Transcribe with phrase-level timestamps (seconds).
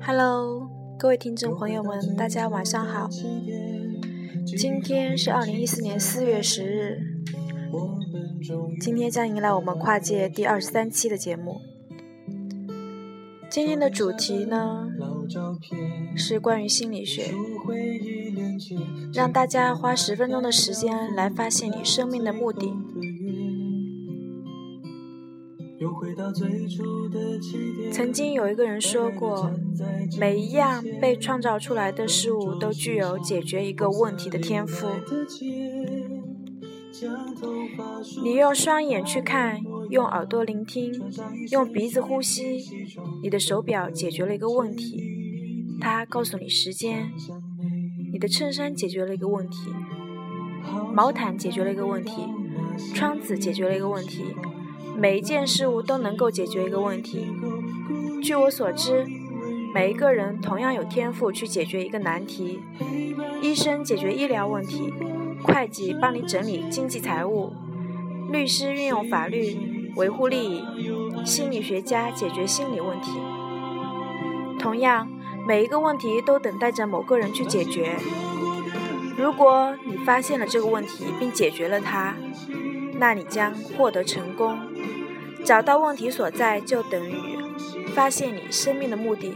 [0.00, 3.08] Hello，各位听众朋友们，大家晚上好。
[4.56, 7.00] 今天是二零一四年四月十日，
[8.80, 11.60] 今天将迎来我们跨界第二十三期的节目。
[13.56, 14.86] 今天的主题呢
[16.14, 17.32] 是关于心理学，
[19.14, 22.74] 让大家花十分钟的时间来发现你生命的目的。
[27.90, 29.50] 曾经有一个人说过，
[30.18, 34.86] 每一样被创造出来的事物都具有解决一个问题的天赋。
[38.22, 40.92] 你用双眼去看，用耳朵聆听，
[41.50, 42.64] 用鼻子呼吸。
[43.22, 45.02] 你的手表解决了一个问题，
[45.80, 47.10] 它告诉你时间；
[48.12, 49.70] 你的衬衫解决了一个问题，
[50.92, 52.26] 毛毯解决了一个问题，
[52.94, 54.24] 窗子解决了一个问题。
[54.96, 57.26] 每一件事物都能够解决一个问题。
[58.22, 59.06] 据我所知，
[59.74, 62.60] 每一个人同样有天赋去解决一个难题。
[63.42, 64.92] 医生解决医疗问题，
[65.42, 67.52] 会计帮你整理经济财务，
[68.32, 70.64] 律师运用法律维护利益，
[71.24, 73.10] 心理学家解决心理问题。
[74.58, 75.08] 同样，
[75.46, 77.96] 每一个问题都等待着某个人去解决。
[79.16, 82.14] 如果你发现了这个问题并解决了它，
[82.98, 84.58] 那你将获得成功。
[85.44, 87.14] 找到问题所在，就等于
[87.94, 89.32] 发现你生命的目的。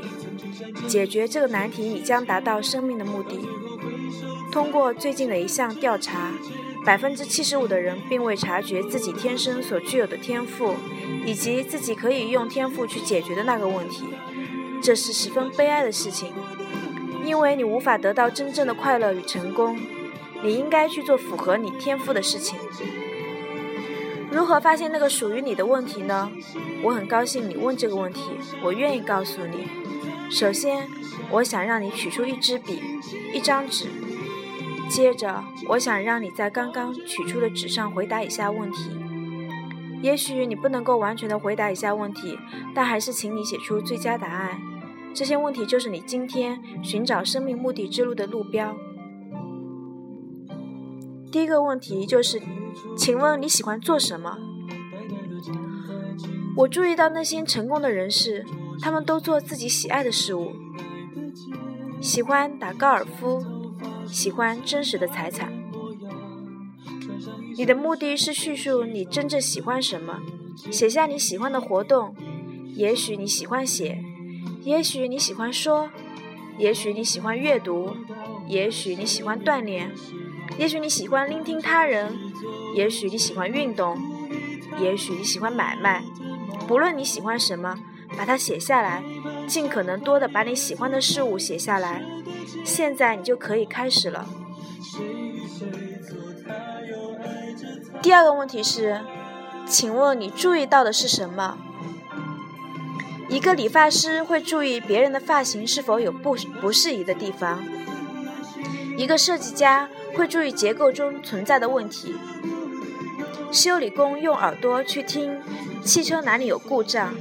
[0.86, 3.40] 解决这个难题，你将达到生命的目的。
[4.52, 6.32] 通过最近的一项调查，
[6.84, 10.74] 百分之七十五的人并未察觉自己天生所具有的天赋，
[11.24, 14.04] 以及自己可以用天赋去解决的那个问题。
[14.82, 16.32] 这是十分悲哀的事情，
[17.24, 19.78] 因为你无法得到真正的快乐与成功。
[20.42, 22.58] 你应该去做符合你天赋的事情。
[24.30, 26.32] 如何发现那个属于你的问题呢？
[26.82, 28.22] 我很高兴你问这个问题，
[28.62, 29.68] 我愿意告诉你。
[30.30, 30.88] 首先，
[31.30, 32.80] 我想让你取出一支笔、
[33.34, 33.88] 一张纸，
[34.90, 38.90] 接着，我想让你在刚刚取出的纸上回答以下问题。
[40.02, 42.36] 也许你不能够完全的回答以下问题，
[42.74, 44.60] 但还是请你写出最佳答案。
[45.14, 48.76] 这些问题就是你今天寻找生命目的之路的路标。
[51.30, 52.42] 第一个问题就是。
[52.96, 54.38] 请问你喜欢做什么？
[56.56, 58.46] 我注意到那些成功的人士，
[58.80, 60.52] 他们都做自己喜爱的事物，
[62.00, 63.44] 喜欢打高尔夫，
[64.10, 65.52] 喜欢真实的财产。
[67.56, 70.18] 你的目的是叙述你真正喜欢什么，
[70.70, 72.14] 写下你喜欢的活动。
[72.74, 74.02] 也许你喜欢写，
[74.62, 75.90] 也许你喜欢说，
[76.58, 77.94] 也许你喜欢阅读，
[78.46, 79.90] 也许你喜欢锻炼。
[80.58, 82.16] 也许你喜欢聆听他人，
[82.74, 83.98] 也许你喜欢运动，
[84.80, 86.02] 也许你喜欢买卖。
[86.66, 87.76] 不论你喜欢什么，
[88.16, 89.02] 把它写下来，
[89.46, 92.02] 尽可能多的把你喜欢的事物写下来。
[92.64, 94.26] 现在你就可以开始了。
[98.02, 99.00] 第二个问题是，
[99.66, 101.58] 请问你注意到的是什么？
[103.28, 107.62] 一个理发师会注意别人的发型是否有不不适宜的地方。
[108.96, 109.88] 一个设计家。
[110.12, 112.16] 会注意结构中存在的问题。
[113.52, 115.40] 修理工用耳朵去听
[115.84, 117.14] 汽车哪里有故障。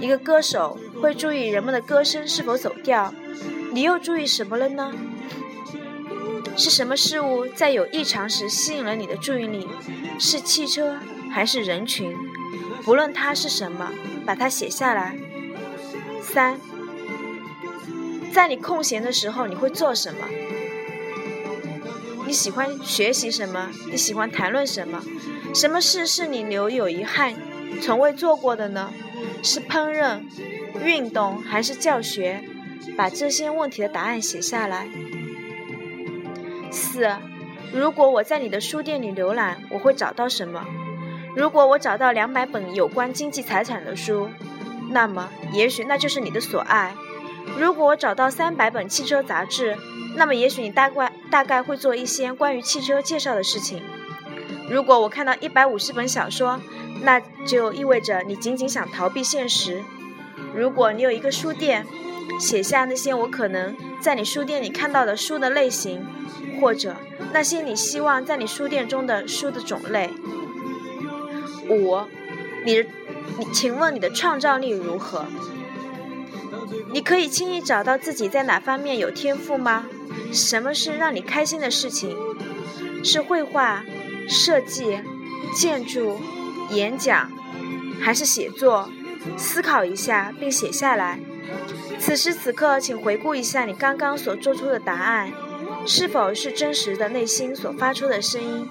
[0.00, 3.12] 一个歌手会注意人们的歌声是否走调。
[3.72, 4.92] 你又注意什么了呢？
[6.56, 9.68] 是什么事物在有异常时吸引了你的注意力？
[10.18, 10.96] 是汽车
[11.30, 12.16] 还是人群？
[12.84, 13.92] 不论它是什么，
[14.24, 15.18] 把它写下来。
[16.22, 16.58] 三，
[18.32, 20.26] 在你空闲的时候，你会做什么？
[22.26, 23.70] 你喜欢学习什么？
[23.90, 25.02] 你喜欢谈论什么？
[25.54, 27.34] 什么事是你留有遗憾、
[27.82, 28.92] 从未做过的呢？
[29.42, 30.20] 是烹饪、
[30.82, 32.42] 运动还是教学？
[32.96, 34.86] 把这些问题的答案写下来。
[36.70, 37.08] 四，
[37.72, 40.64] 如果我在你的书店里浏览，我会找到什么？
[41.34, 44.30] 如果我找到两百本有关经济财产的书，
[44.90, 46.94] 那么也许那就是你的所爱。
[47.58, 49.76] 如果我找到三百本汽车杂志，
[50.16, 53.82] 那么，也许你大概大概会做一些关于汽车介绍的事情。
[54.68, 56.60] 如果我看到一百五十本小说，
[57.02, 59.82] 那就意味着你仅仅想逃避现实。
[60.54, 61.86] 如果你有一个书店，
[62.40, 66.04] 写下那些我可能在你书店里看到的书的类型，
[66.60, 66.96] 或者
[67.32, 70.10] 那些你希望在你书店中的书的种类。
[71.68, 72.00] 五，
[72.64, 72.84] 你，
[73.38, 75.26] 你，请问你的创造力如何？
[76.92, 79.84] 你可以轻易找到自己在哪方面有天赋吗？
[80.32, 82.16] 什么是让你开心的事情？
[83.04, 83.84] 是绘画、
[84.28, 84.98] 设计、
[85.54, 86.20] 建筑、
[86.70, 87.30] 演讲，
[88.00, 88.88] 还是写作？
[89.36, 91.18] 思考一下并写下来。
[91.98, 95.32] 此时此刻，请回顾一下你刚刚所做出的答案，
[95.86, 98.68] 是否是真实的内心所发出的声音？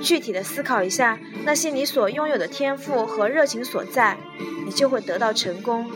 [0.00, 4.16] 具体的思考一下那些你所拥有的天赋和热情所在，
[4.64, 5.90] 你就会得到成功。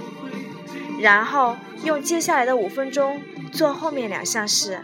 [1.01, 3.21] 然后用接下来的五分钟
[3.53, 4.81] 做后面两项事：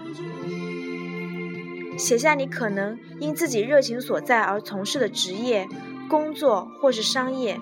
[1.98, 5.66] 写下你可能因自己热情所在而从事的职业、
[6.08, 7.58] 工作或是商业。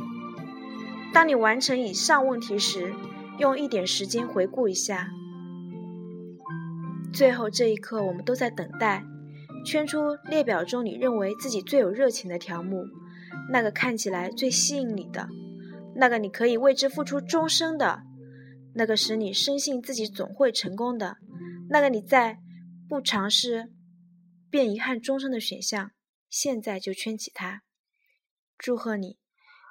[1.12, 2.92] 当你完成以上问题时，
[3.38, 5.08] 用一点时间回顾一下。
[7.12, 9.02] 最后这一刻，我们都在等待，
[9.64, 12.84] 圈出列表中你认为自己最有热情的条目，
[13.50, 15.26] 那个看起来最吸引你的，
[15.94, 18.02] 那个你可以为之付出终生的，
[18.74, 21.16] 那个使你深信自己总会成功的，
[21.70, 22.38] 那个你在
[22.86, 23.70] 不尝试
[24.50, 25.90] 便遗憾终生的选项，
[26.30, 27.62] 现在就圈起它。
[28.56, 29.18] 祝贺你！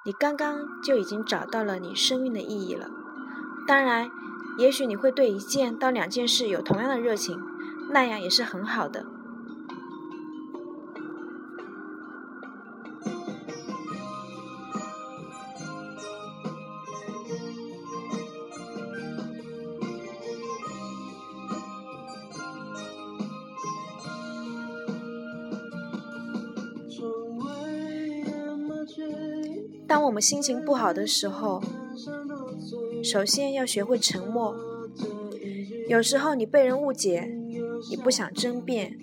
[0.04, 2.88] 你刚刚就已经找到了你生命的意义了。
[3.66, 4.08] 当然，
[4.58, 7.40] 也许你会对一件到两件事有同样的热情，
[7.90, 9.04] 那样也是很好的。
[29.86, 31.62] 当我们心情不好的时候，
[33.02, 34.54] 首先要学会沉默。
[35.88, 37.30] 有时候你被人误解，
[37.88, 38.98] 你不想争辩，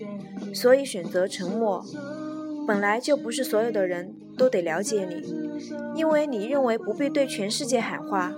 [0.53, 1.85] 所以选择沉默。
[2.68, 5.21] 本来就不是所有的人都得了解你，
[5.95, 8.33] 因为你认为不必对全世界喊话，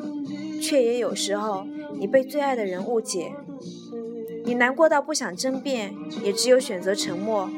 [0.62, 1.66] 却也有时候
[2.00, 3.34] 你被最爱的人误解。
[4.44, 7.50] 你难过到不想争辩，也只有选择沉默。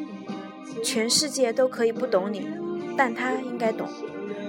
[0.83, 2.47] 全世界都可以不懂你，
[2.95, 3.87] 但他应该懂。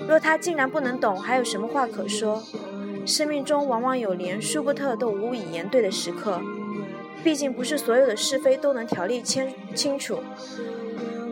[0.08, 2.42] 若他竟然不能懂，还有什么话可说？
[3.04, 6.40] 生命中往往有连舒伯特都无以言对的时刻，
[7.22, 10.20] 毕竟不是所有的是非都能条理清清楚，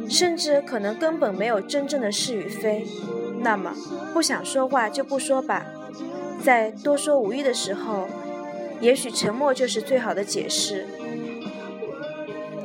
[0.08, 2.87] 甚至可能根本没有真正的是与非。
[3.40, 3.75] 那么，
[4.12, 5.67] 不想说话就不说吧，
[6.43, 8.06] 在多说无益的时候，
[8.81, 10.87] 也许沉默就是最好的解释。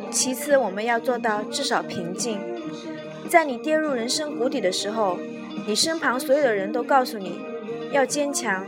[0.09, 2.39] 其次，我们要做到至少平静，
[3.29, 5.17] 在你跌入人生谷底的时候。
[5.67, 7.39] 你身旁所有的人都告诉你，
[7.91, 8.65] 要坚强，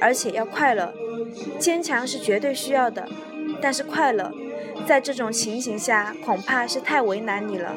[0.00, 0.92] 而且要快乐。
[1.58, 3.08] 坚强是绝对需要的，
[3.60, 4.32] 但是快乐，
[4.86, 7.76] 在这种情形下恐怕是太为难你了。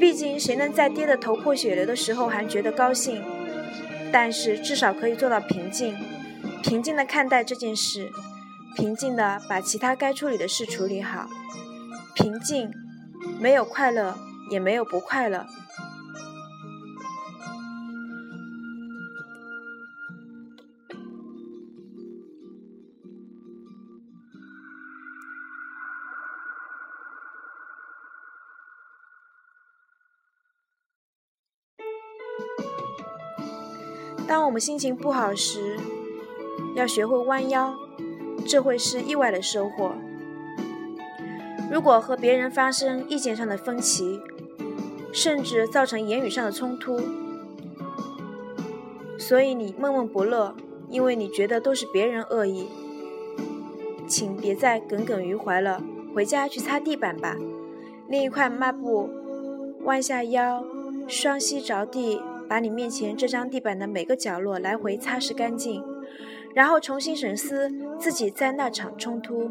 [0.00, 3.22] 毕竟，谁能在跌得头破血流的时候还觉得高兴？
[4.10, 5.94] 但是至少可以做到平静，
[6.62, 8.10] 平静地看待这件事，
[8.76, 11.28] 平静地把其他该处理的事处理好。
[12.14, 12.70] 平静，
[13.38, 14.16] 没有快乐，
[14.50, 15.46] 也没有不快乐。
[34.32, 35.76] 当我们心情不好时，
[36.74, 37.74] 要学会弯腰，
[38.46, 39.92] 这会是意外的收获。
[41.70, 44.20] 如果和别人发生意见上的分歧，
[45.12, 46.98] 甚至造成言语上的冲突，
[49.18, 50.54] 所以你闷闷不乐，
[50.88, 52.68] 因为你觉得都是别人恶意，
[54.06, 55.82] 请别再耿耿于怀了，
[56.14, 57.36] 回家去擦地板吧，
[58.08, 59.10] 另一块抹布，
[59.82, 60.64] 弯下腰，
[61.06, 62.22] 双膝着地。
[62.52, 65.82] 把你面前这张地板的每个角落来回擦拭干净，
[66.54, 69.50] 然后重新审视自己在那场冲突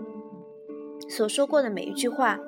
[1.10, 2.39] 所说过的每一句话。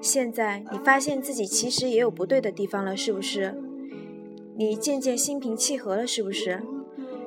[0.00, 3.54] 现在你发现自己其实也有不对的地方了，是不是？
[4.56, 6.62] 你渐渐心平气和了，是不是？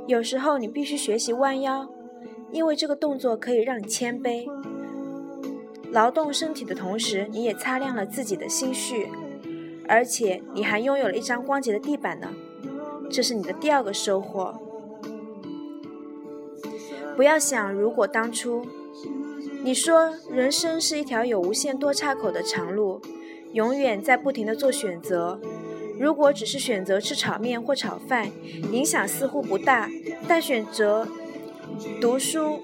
[0.07, 1.87] 有时候你必须学习弯腰，
[2.51, 4.49] 因为这个动作可以让你谦卑，
[5.91, 9.07] 劳动身体的同时，你也擦亮了自己的心绪，
[9.87, 12.27] 而且你还拥有了一张光洁的地板呢。
[13.09, 14.59] 这是你的第二个收获。
[17.15, 18.65] 不要想，如果当初
[19.63, 23.01] 你说人生是一条有无限多岔口的长路，
[23.53, 25.39] 永远在不停的做选择。
[25.99, 28.29] 如果只是选择吃炒面或炒饭，
[28.71, 29.89] 影响似乎不大；
[30.27, 31.07] 但选择
[31.99, 32.59] 读书、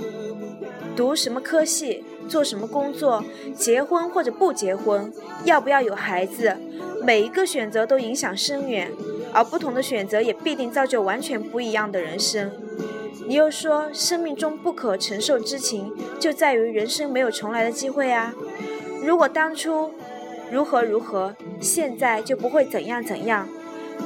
[0.95, 3.23] 读什么科系、做什么工作、
[3.55, 5.11] 结婚或者不结婚、
[5.45, 6.55] 要不要有孩子，
[7.03, 8.91] 每一个选择都影响深远。
[9.33, 12.51] 而不同的选择也必定造就完全不一样的人生。
[13.27, 18.33] 你又说，生命中不可承受之情，就在于人生没有重来的机会啊！
[19.01, 19.91] 如果当初
[20.51, 23.47] 如何如何，现在就不会怎样怎样。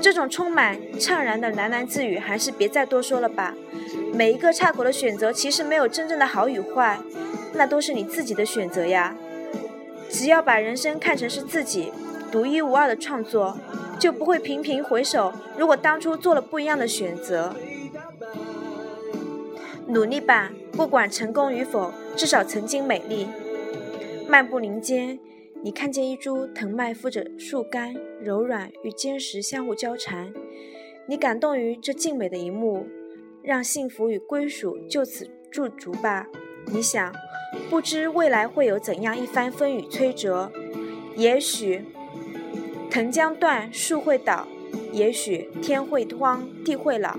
[0.02, 3.56] 这种充满怅然的喃喃自语，还是别再多说了吧。
[4.14, 7.00] 每一个岔口的选择，其实没有真正的好与坏，
[7.54, 9.16] 那都是你自己的选择呀。
[10.10, 11.92] 只要把人生看成是自己
[12.32, 13.58] 独一无二的创作，
[14.00, 15.34] 就不会频频回首。
[15.58, 17.56] 如果当初做了不一样的选择。
[19.88, 23.28] 努力吧，不管成功与否，至少曾经美丽。
[24.28, 25.18] 漫步林间，
[25.64, 30.34] 你看见一株藤蔓附着树干，柔软与坚实相互交缠。
[31.08, 32.86] 你感动于这静美的一幕，
[33.42, 36.28] 让幸福与归属就此驻足吧。
[36.66, 37.16] 你想，
[37.70, 40.52] 不知未来会有怎样一番风雨摧折，
[41.16, 41.86] 也许
[42.90, 44.48] 藤将断，树会倒，
[44.92, 47.16] 也许天会荒，地会老。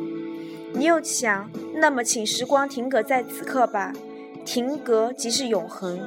[0.74, 3.92] 你又想，那么请时光停格在此刻吧，
[4.44, 6.00] 停格即是永恒。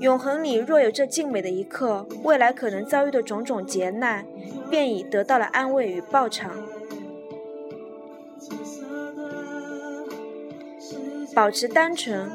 [0.00, 4.26] 永恒里若有这静美的一刻，未来可能遭遇的种种劫难，
[4.68, 6.50] 便已得到了安慰与报偿。
[11.34, 12.30] 保持单纯，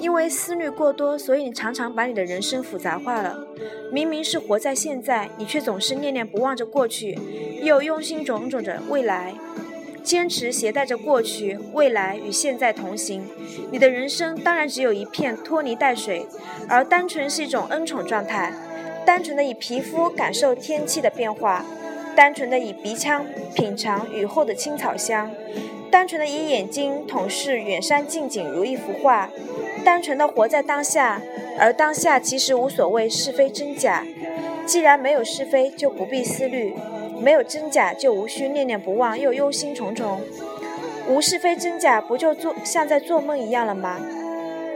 [0.00, 3.46] 因为思虑过多，所以你常常把你的人生复杂化了。
[3.92, 7.18] 明明是活在现在，你却总是念念不忘着过去，
[7.62, 9.34] 又忧心忡忡着未来。
[10.02, 13.22] 坚持携带着过去、未来与现在同行，
[13.70, 16.26] 你的人生当然只有一片拖泥带水。
[16.68, 18.52] 而单纯是一种恩宠状态，
[19.04, 21.64] 单纯的以皮肤感受天气的变化，
[22.16, 25.30] 单纯的以鼻腔品尝雨后的青草香，
[25.90, 29.28] 单纯的以眼睛统视远山近景如一幅画，
[29.84, 31.20] 单纯的活在当下。
[31.58, 34.06] 而当下其实无所谓是非真假，
[34.64, 36.74] 既然没有是非，就不必思虑。
[37.20, 40.16] 没有真假，就无需念念不忘，又忧心忡忡。
[41.06, 44.00] 无是非真假，不就做像在做梦一样了吗？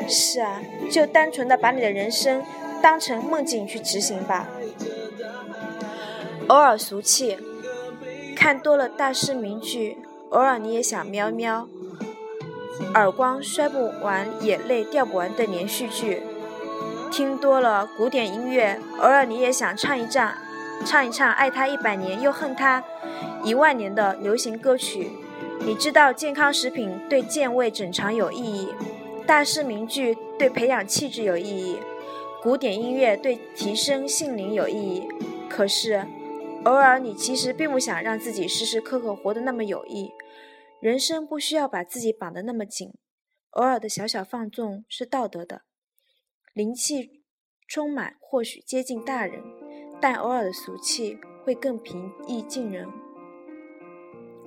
[0.06, 2.42] 是啊，就单纯的把你的人生
[2.82, 4.48] 当成梦境去执行吧。
[6.48, 7.38] 偶尔俗气，
[8.36, 9.96] 看多了大师名句，
[10.34, 11.68] 偶尔你也想喵喵。
[12.94, 16.22] 耳光摔不完，眼泪掉不完的连续剧，
[17.08, 20.34] 听多了古典音乐，偶尔你也想唱一唱。
[20.84, 22.82] 唱一唱爱他一百年又恨他
[23.44, 25.12] 一万年的流行歌曲，
[25.60, 28.74] 你知道健康食品对健胃整肠有意义，
[29.24, 31.78] 大师名句对培养气质有意义，
[32.42, 35.08] 古典音乐对提升性灵有意义。
[35.48, 36.04] 可是，
[36.64, 40.12] 偶尔你其实并不想让自己时时刻刻活得那么有益。
[40.84, 42.92] 人生不需要把自己绑得那么紧，
[43.52, 45.62] 偶尔的小小放纵是道德的。
[46.52, 47.22] 灵气
[47.66, 49.42] 充满，或许接近大人。
[49.98, 52.86] 但偶尔的俗气会更平易近人。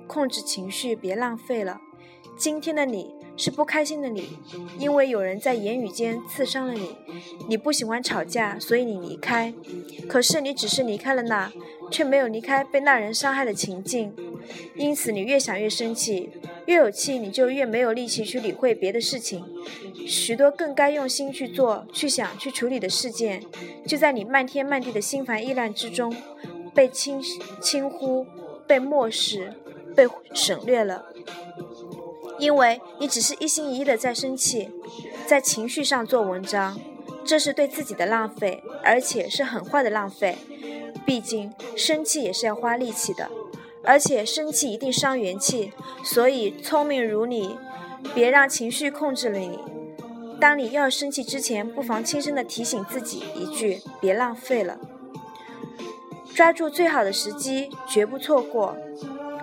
[0.06, 1.80] 控制情绪，别浪费了。
[2.36, 4.38] 今天的你是不开心的你，
[4.78, 6.96] 因为有人在言语间刺伤了你。
[7.48, 9.52] 你不喜欢吵架，所以你离开。
[10.08, 11.52] 可是你只是离开了那，
[11.90, 14.14] 却没有离开被那人伤害的情境。
[14.74, 16.30] 因此你越想越生气，
[16.66, 19.44] 越有气你就越没有力气去理会别的事情。
[20.06, 23.42] 许多更该用心去做、去想、去处理的事件，
[23.86, 26.14] 就在你漫天漫地的心烦意乱之中，
[26.74, 27.20] 被轻
[27.60, 28.26] 轻忽、
[28.66, 29.52] 被漠视、
[29.94, 31.06] 被省略了。
[32.38, 34.70] 因为你只是一心一意的在生气，
[35.26, 36.80] 在情绪上做文章，
[37.24, 40.36] 这是对自己的浪费，而且是很坏的浪费。
[41.04, 43.30] 毕竟生气也是要花力气的，
[43.88, 45.72] 而且生气一定伤元气。
[46.04, 47.56] 所以聪明如你，
[48.14, 49.58] 别让情绪控制了你。
[50.38, 54.78] 当你要生气之前，不妨轻声的提醒自己一句：别浪费了，
[56.34, 58.76] 抓住最好的时机，绝不错过。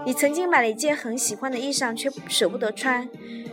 [0.05, 3.09] 你曾经买了一件很喜欢的衣裳，却舍不得穿，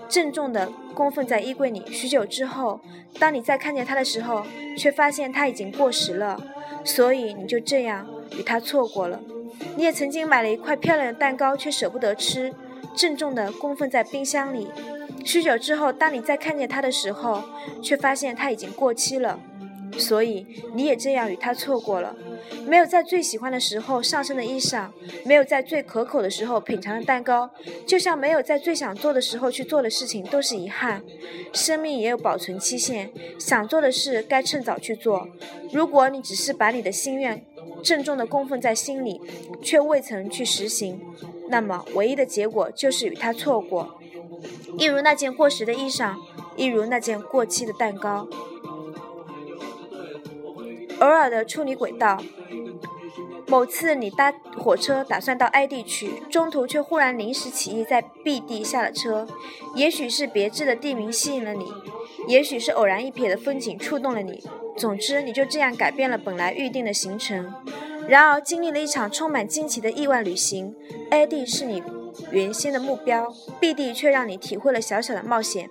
[0.08, 1.82] 郑重的供奉在衣柜里。
[1.90, 2.80] 许久之后，
[3.18, 4.44] 当你再看见它的时候，
[4.76, 6.38] 却发现它已经过时了，
[6.84, 8.06] 所以你就这样
[8.38, 9.18] 与它错过了。
[9.76, 12.52] 你也曾经买了一块漂亮的蛋糕，却舍不得吃，
[12.96, 14.68] 郑重的供奉在冰箱里。
[15.24, 17.42] 许久之后，当你再看见它的时候，
[17.82, 19.38] 却发现它已经过期了，
[19.96, 22.14] 所以你也这样与它错过了。
[22.66, 24.88] 没有在最喜欢的时候上身的衣裳，
[25.24, 27.48] 没有在最可口的时候品尝的蛋糕，
[27.86, 31.02] 就像没有在最想做的时候去做的事情，都是遗憾。
[31.52, 35.28] 生命也有保存期限，想做的事该趁早去做。
[35.72, 37.44] 如果你只是把你的心愿
[37.82, 39.20] 郑重地供奉在心里，
[39.60, 41.00] 却未曾去实行，
[41.48, 43.98] 那么唯一的结果就是与他错过。
[44.78, 46.14] 一如那件过时的衣裳，
[46.56, 48.26] 一如那件过期的蛋糕。
[51.00, 52.22] 偶尔的处理轨道，
[53.46, 59.26] 某次你搭火车打算到 A 地去，中途却忽然临时起意在 B 地下了车。
[59.74, 61.64] 也许是别致的地名吸引了你，
[62.28, 64.42] 也许是偶然一瞥的风景触动了你。
[64.76, 67.54] 总之，你就这样改变了本来预定的行程。
[68.08, 70.74] 然而，经历了一场充满惊奇的意外旅行
[71.10, 71.82] ，A 地是你
[72.30, 75.68] 原先的目标，B 地却让你体会了小小的冒险。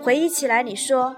[0.00, 1.16] 回忆起来，你说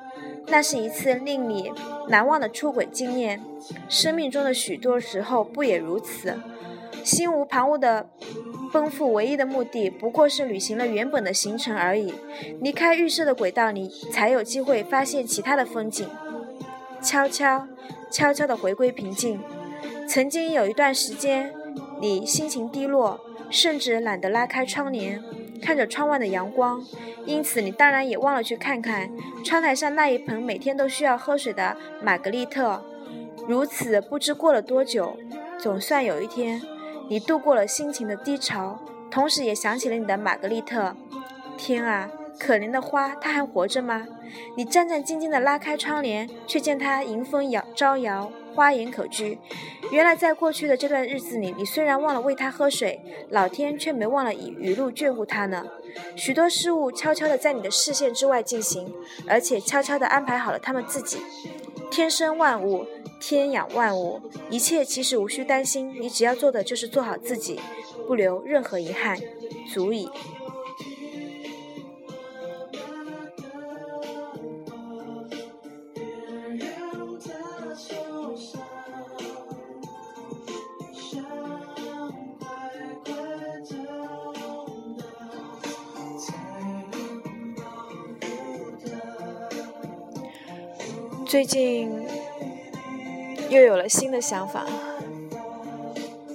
[0.49, 1.71] 那是一次令你
[2.09, 3.43] 难忘的出轨经验。
[3.89, 6.41] 生命中的许多时候不也如此？
[7.05, 8.11] 心无旁骛的
[8.73, 12.15] 奔赴，唯一的目的不过是履行了原本的行程而已。
[12.61, 16.09] 离开预设的轨道，你才有机会发现其他的风景。
[17.03, 17.67] 悄悄、
[18.11, 19.41] 悄悄地回归平静。
[20.07, 21.53] 曾经有一段时间，
[22.01, 25.23] 你心情低落，甚至懒得拉开窗帘，
[25.63, 26.85] 看着窗外的阳光。
[27.27, 29.11] 因此，你当然也忘了去看看
[29.45, 32.83] 窗台上那一盆每天都需要喝水的玛格丽特。
[33.47, 35.17] 如此，不知过了多久，
[35.59, 36.61] 总算有一天，
[37.11, 38.79] 你度过了心情的低潮，
[39.11, 40.95] 同时也想起了你的玛格丽特。
[41.59, 44.07] 天啊，可怜的花，它还活着吗？
[44.57, 49.37] 你战战兢兢地拉开窗帘，却见它迎风摇招摇，花颜可掬。
[49.91, 53.01] 原来，在过去的这段日子里，你虽然忘了喂它喝水，
[53.31, 55.67] 老天却没忘了以雨露眷顾它呢。
[56.15, 58.95] 许多事物悄悄地在你的视线之外进行，
[59.27, 61.21] 而且悄悄地安排好了它们自己。
[61.91, 62.87] 天生万物，
[63.21, 67.61] 天养万物，一切其实无需担心，你只要做的就是做好自己，
[68.07, 69.19] 不留任何遗憾，
[69.73, 70.09] 足矣。
[91.27, 92.00] 最近
[93.51, 94.65] 又有了新的想法，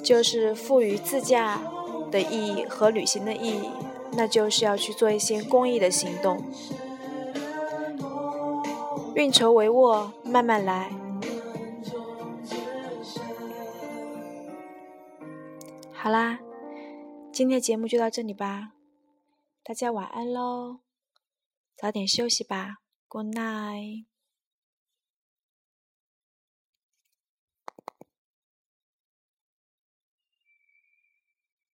[0.04, 1.62] 就是赋予自驾
[2.12, 3.70] 的意义和旅行的意义，
[4.12, 6.44] 那就是要去做一些公益的行动。
[9.16, 10.92] 运筹帷幄，慢慢来。
[15.94, 16.40] 好啦，
[17.32, 18.74] 今天的节目就到这里吧，
[19.64, 20.82] 大家晚安喽，
[21.78, 22.76] 早点休息吧
[23.08, 24.15] ，Good night。